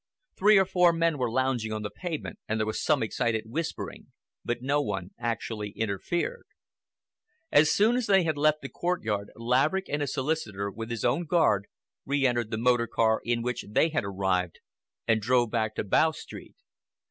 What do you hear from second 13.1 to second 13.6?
in